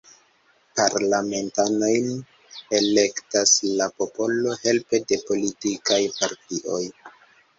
[0.77, 2.07] Parlamentanojn
[2.77, 6.83] elektas la popolo helpe de politikaj partioj.